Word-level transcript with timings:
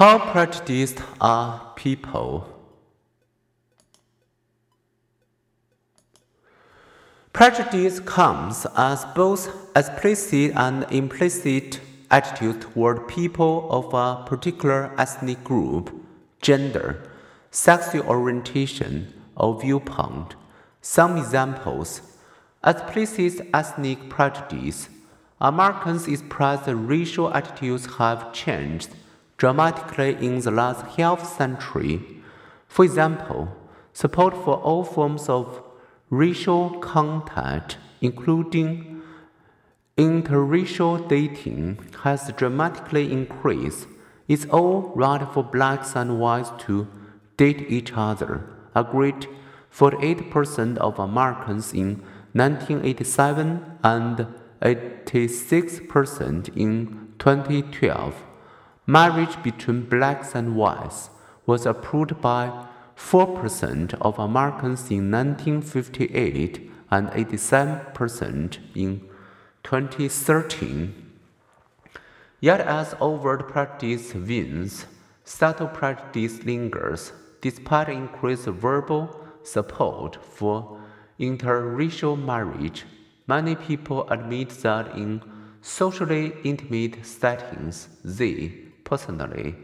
How 0.00 0.18
prejudiced 0.32 1.02
are 1.20 1.74
people? 1.76 2.48
Prejudice 7.34 8.00
comes 8.00 8.66
as 8.78 9.04
both 9.14 9.54
explicit 9.76 10.52
and 10.56 10.90
implicit 10.90 11.80
attitude 12.10 12.62
toward 12.62 13.08
people 13.08 13.68
of 13.70 13.92
a 13.92 14.24
particular 14.26 14.90
ethnic 14.96 15.44
group, 15.44 15.94
gender, 16.40 17.10
sexual 17.50 18.06
orientation, 18.06 19.12
or 19.36 19.60
viewpoint. 19.60 20.34
Some 20.80 21.18
examples 21.18 22.00
explicit 22.64 23.46
ethnic 23.52 24.08
prejudice. 24.08 24.88
Americans 25.42 26.08
express 26.08 26.66
racial 26.66 27.34
attitudes 27.34 27.84
have 27.96 28.32
changed 28.32 28.94
dramatically 29.40 30.14
in 30.20 30.38
the 30.40 30.50
last 30.50 30.84
half 30.98 31.24
century. 31.24 31.98
For 32.68 32.84
example, 32.84 33.48
support 33.94 34.34
for 34.34 34.56
all 34.58 34.84
forms 34.84 35.30
of 35.30 35.62
racial 36.10 36.78
contact, 36.80 37.78
including 38.02 39.00
interracial 39.96 41.08
dating, 41.08 41.78
has 42.02 42.30
dramatically 42.36 43.10
increased. 43.10 43.86
It's 44.28 44.44
all 44.44 44.92
right 44.94 45.26
for 45.32 45.42
blacks 45.42 45.96
and 45.96 46.20
whites 46.20 46.52
to 46.66 46.86
date 47.38 47.62
each 47.68 47.92
other. 47.96 48.44
agreed 48.74 49.26
48% 49.72 50.76
of 50.78 50.98
Americans 50.98 51.72
in 51.72 52.02
1987 52.34 53.78
and 53.82 54.26
86% 54.60 56.56
in 56.56 57.08
2012. 57.18 58.29
Marriage 58.90 59.40
between 59.44 59.82
blacks 59.82 60.34
and 60.34 60.56
whites 60.56 61.10
was 61.46 61.64
approved 61.64 62.20
by 62.20 62.66
4% 62.96 63.94
of 64.00 64.18
Americans 64.18 64.90
in 64.90 65.12
1958 65.12 66.68
and 66.90 67.08
87% 67.10 68.58
in 68.74 69.08
2013. 69.62 71.12
Yet, 72.40 72.60
as 72.62 72.96
overt 73.00 73.46
practice 73.48 74.12
wins, 74.12 74.86
subtle 75.22 75.68
practice 75.68 76.42
lingers. 76.42 77.12
Despite 77.42 77.90
increased 77.90 78.46
verbal 78.46 79.24
support 79.44 80.18
for 80.20 80.80
interracial 81.20 82.20
marriage, 82.20 82.86
many 83.28 83.54
people 83.54 84.10
admit 84.10 84.48
that 84.64 84.96
in 84.96 85.22
socially 85.60 86.32
intimate 86.42 87.06
settings, 87.06 87.88
they 88.04 88.69
personally 88.90 89.54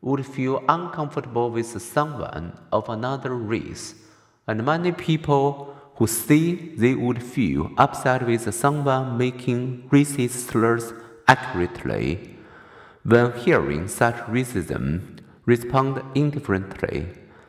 would 0.00 0.24
feel 0.24 0.64
uncomfortable 0.68 1.50
with 1.50 1.80
someone 1.80 2.58
of 2.72 2.88
another 2.88 3.34
race, 3.36 3.94
and 4.46 4.64
many 4.64 4.90
people 4.92 5.76
who 5.96 6.06
say 6.06 6.54
they 6.82 6.94
would 6.94 7.22
feel 7.22 7.70
upset 7.76 8.26
with 8.26 8.54
someone 8.54 9.18
making 9.18 9.60
racist 9.90 10.48
slurs 10.48 10.94
accurately, 11.28 12.06
when 13.04 13.32
hearing 13.44 13.86
such 13.86 14.16
racism, 14.36 15.18
respond 15.44 16.02
indifferently. 16.14 17.06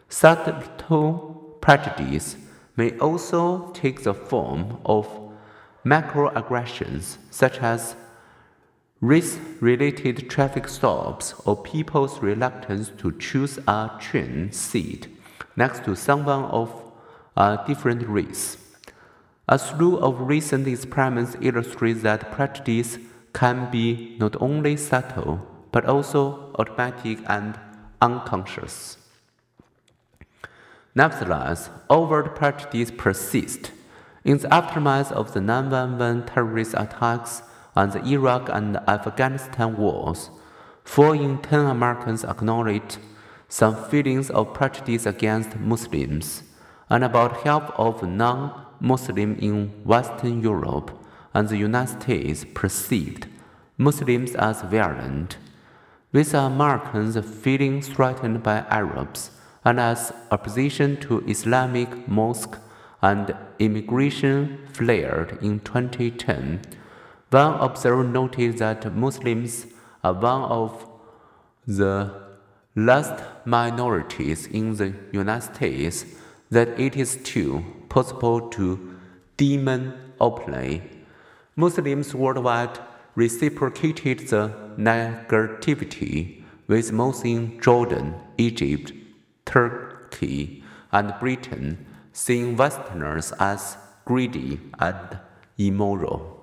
Subtle 0.10 1.58
prejudice 1.62 2.36
may 2.76 2.98
also 3.00 3.72
take 3.72 4.04
the 4.04 4.14
form 4.14 4.78
of 4.86 5.08
macroaggressions 5.86 7.18
such 7.30 7.60
as 7.60 7.96
Race 9.02 9.40
related 9.60 10.30
traffic 10.30 10.68
stops 10.68 11.34
or 11.44 11.58
people's 11.58 12.20
reluctance 12.20 12.92
to 13.00 13.12
choose 13.18 13.58
a 13.68 13.90
train 14.00 14.52
seat 14.52 15.08
next 15.56 15.84
to 15.86 15.96
someone 15.96 16.44
of 16.44 16.72
a 17.36 17.64
different 17.66 18.08
race. 18.08 18.58
A 19.50 19.58
slew 19.58 19.98
of 19.98 20.22
recent 20.22 20.68
experiments 20.68 21.36
illustrate 21.42 22.04
that 22.04 22.32
prejudice 22.32 23.00
can 23.34 23.72
be 23.72 24.16
not 24.20 24.40
only 24.40 24.78
subtle 24.78 25.48
but 25.72 25.86
also 25.86 26.54
automatic 26.60 27.18
and 27.28 27.60
unconscious. 28.04 28.98
Nevertheless, 30.94 31.72
overt 31.90 32.36
prejudice 32.36 32.92
persists. 32.96 33.72
In 34.24 34.38
the 34.38 34.54
aftermath 34.54 35.12
of 35.12 35.34
the 35.34 35.42
9 35.42 35.66
11 35.68 36.28
terrorist 36.28 36.76
attacks, 36.78 37.42
on 37.76 37.90
the 37.92 38.04
Iraq 38.06 38.50
and 38.50 38.78
Afghanistan 38.88 39.78
wars, 39.78 40.30
four 40.84 41.16
in 41.16 41.42
ten 41.42 41.66
Americans 41.66 42.24
acknowledged 42.24 42.98
some 43.48 43.76
feelings 43.76 44.30
of 44.30 44.54
prejudice 44.54 45.06
against 45.06 45.58
Muslims, 45.58 46.44
and 46.90 47.04
about 47.04 47.42
half 47.44 47.72
of 47.78 48.04
non 48.04 48.66
Muslims 48.80 49.42
in 49.42 49.70
Western 49.84 50.42
Europe 50.42 50.98
and 51.34 51.48
the 51.50 51.58
United 51.58 52.02
States 52.02 52.46
perceived 52.54 53.28
Muslims 53.78 54.36
as 54.36 54.62
violent, 54.64 55.38
with 56.12 56.34
Americans 56.34 57.18
feeling 57.42 57.82
threatened 57.82 58.44
by 58.44 58.60
Arabs 58.70 59.32
and 59.64 59.80
as 59.80 60.12
opposition 60.32 61.00
to 61.00 61.24
Islamic 61.28 62.08
mosque 62.08 62.58
and 63.02 63.36
immigration 63.60 64.60
flared 64.74 65.38
in 65.42 65.60
2010 65.60 66.62
one 67.32 67.54
observer 67.62 68.04
noted 68.04 68.58
that 68.58 68.94
Muslims 68.94 69.66
are 70.04 70.14
one 70.14 70.44
of 70.44 70.86
the 71.66 72.12
last 72.76 73.24
minorities 73.46 74.48
in 74.48 74.76
the 74.76 74.94
United 75.14 75.56
States 75.56 76.06
that 76.50 76.78
it 76.78 76.98
is 76.98 77.12
still 77.12 77.64
possible 77.88 78.50
to 78.50 78.98
demon 79.38 79.94
openly. 80.20 80.82
Muslims 81.56 82.14
worldwide 82.14 82.78
reciprocated 83.16 84.28
the 84.28 84.54
negativity 84.78 86.44
with 86.68 86.92
most 86.92 87.24
in 87.26 87.60
Jordan, 87.62 88.14
Egypt, 88.38 88.92
Turkey, 89.46 90.64
and 90.92 91.14
Britain, 91.20 91.86
seeing 92.12 92.58
Westerners 92.58 93.32
as 93.40 93.78
greedy 94.06 94.60
and 94.80 95.20
immoral. 95.58 96.41